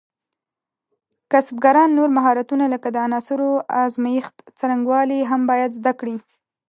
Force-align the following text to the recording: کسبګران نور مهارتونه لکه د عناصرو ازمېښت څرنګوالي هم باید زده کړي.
کسبګران 1.31 1.89
نور 1.97 2.09
مهارتونه 2.17 2.65
لکه 2.73 2.87
د 2.91 2.97
عناصرو 3.05 3.51
ازمېښت 3.83 4.35
څرنګوالي 4.59 5.19
هم 5.29 5.41
باید 5.51 5.71
زده 5.79 5.93
کړي. 5.99 6.17